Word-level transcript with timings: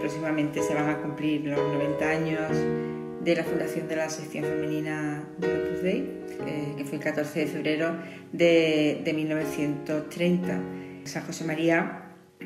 próximamente 0.00 0.62
se 0.62 0.74
van 0.74 0.88
a 0.88 0.98
cumplir 0.98 1.44
los 1.44 1.58
90 1.58 2.08
años 2.08 2.50
de 3.22 3.36
la 3.36 3.44
fundación 3.44 3.86
de 3.86 3.96
la 3.96 4.08
sección 4.08 4.44
femenina 4.44 5.22
de 5.38 5.46
Opus 5.46 5.82
Dei, 5.82 5.98
eh, 6.46 6.74
que 6.76 6.84
fue 6.84 6.96
el 6.96 7.04
14 7.04 7.40
de 7.40 7.46
febrero 7.46 7.96
de, 8.32 9.02
de 9.04 9.12
1930. 9.12 10.60
San 11.04 11.22
José 11.24 11.44
María 11.44 12.02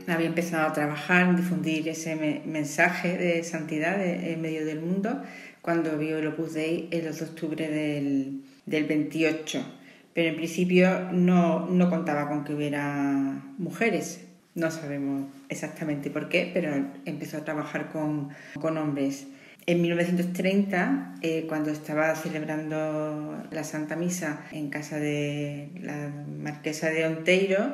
había 0.09 0.27
empezado 0.27 0.67
a 0.67 0.73
trabajar, 0.73 1.37
difundir 1.37 1.89
ese 1.89 2.43
mensaje 2.45 3.17
de 3.17 3.45
santidad 3.45 4.05
en 4.05 4.41
medio 4.43 4.67
del 4.67 4.81
mundo 4.81 5.23
cuando 5.63 5.97
vio 5.97 6.19
el 6.19 6.27
Opus 6.27 6.55
Dei 6.55 6.89
el 6.91 7.05
2 7.05 7.19
de 7.19 7.25
octubre 7.25 7.69
del, 7.69 8.43
del 8.67 8.85
28. 8.85 9.65
Pero 10.13 10.29
en 10.29 10.37
principio 10.37 11.13
no 11.13 11.89
contaba 11.89 12.29
con 12.29 12.45
que 12.45 12.53
hubiera 12.55 13.43
mujeres. 13.59 14.25
No 14.55 14.71
sabemos 14.71 15.27
exactamente 15.49 16.11
por 16.11 16.29
qué, 16.29 16.51
pero 16.55 16.73
empezó 17.05 17.39
a 17.39 17.45
trabajar 17.45 17.91
con, 17.91 18.31
con 18.61 18.79
hombres. 18.79 19.27
En 19.67 19.81
1930, 19.81 21.15
eh, 21.23 21.47
cuando 21.49 21.71
estaba 21.71 22.15
celebrando 22.17 23.43
la 23.51 23.65
Santa 23.65 23.97
Misa 23.97 24.45
en 24.53 24.69
casa 24.69 24.99
de 24.99 25.71
la 25.81 26.13
marquesa 26.39 26.91
de 26.91 27.07
Onteiro, 27.07 27.73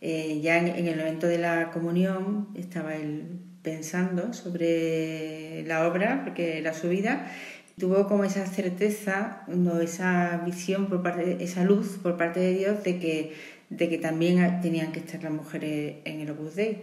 eh, 0.00 0.40
ya 0.42 0.58
en, 0.58 0.86
el 0.86 0.96
momento 0.96 1.28
de 1.28 1.38
la 1.38 1.70
comunión 1.70 2.48
estaba 2.56 2.96
él 2.96 3.40
pensando 3.62 4.32
sobre 4.32 5.62
la 5.66 5.86
obra, 5.86 6.22
porque 6.24 6.58
era 6.58 6.74
su 6.74 6.88
vida, 6.88 7.30
tuvo 7.78 8.06
como 8.06 8.24
esa 8.24 8.46
certeza, 8.46 9.42
no, 9.48 9.80
esa 9.80 10.42
visión, 10.44 10.86
por 10.86 11.02
parte, 11.02 11.38
esa 11.40 11.64
luz 11.64 11.98
por 12.02 12.16
parte 12.16 12.40
de 12.40 12.54
Dios 12.54 12.82
de 12.84 12.98
que, 12.98 13.34
de 13.70 13.88
que 13.88 13.98
también 13.98 14.60
tenían 14.60 14.92
que 14.92 15.00
estar 15.00 15.22
las 15.22 15.32
mujeres 15.32 15.96
en 16.04 16.20
el 16.20 16.30
Opus 16.30 16.56
Dei, 16.56 16.78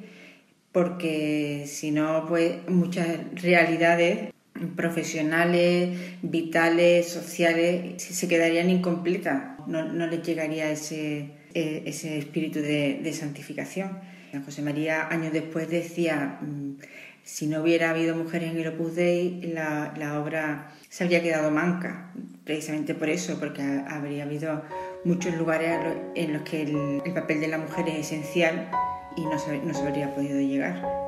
porque 0.72 1.66
si 1.68 1.92
no, 1.92 2.26
pues 2.28 2.68
muchas 2.68 3.08
realidades 3.42 4.34
profesionales, 4.76 5.98
vitales, 6.22 7.08
sociales, 7.08 8.02
se 8.02 8.28
quedarían 8.28 8.70
incompletas, 8.70 9.59
no, 9.68 9.86
no 9.86 10.08
les 10.08 10.24
llegaría 10.24 10.72
ese 10.72 11.32
eh, 11.56 11.84
ese 11.86 12.18
espíritu 12.18 12.59
de, 12.59 13.14
santificación. 13.14 13.98
San 14.30 14.44
José 14.44 14.62
María 14.62 15.08
años 15.08 15.32
después 15.32 15.70
decía, 15.70 16.38
mm, 16.42 16.72
si 17.26 17.48
no 17.48 17.62
hubiera 17.62 17.90
habido 17.90 18.16
mujeres 18.16 18.52
en 18.52 18.59
el 18.59 18.68
Opus 18.68 18.95
Dei, 18.95 19.42
la, 19.42 20.22
obra 20.22 20.72
se 20.90 21.04
habría 21.04 21.23
quedado 21.23 21.50
manca, 21.50 22.12
precisamente 22.45 22.94
por 22.94 23.09
eso, 23.09 23.40
porque 23.40 23.64
habría 23.64 24.23
habido 24.23 24.62
muchos 25.04 25.36
lugares 25.36 25.80
en 26.14 26.34
los 26.34 26.44
que 26.44 26.62
el, 26.62 27.14
papel 27.14 27.42
de 27.42 27.48
la 27.48 27.58
mujer 27.58 27.90
es 27.90 28.12
esencial 28.12 28.70
y 29.18 29.26
no 29.26 29.40
se, 29.40 29.58
no 29.58 29.73
se 29.73 29.81
habría 29.81 30.14
podido 30.14 30.40
llegar. 30.40 31.05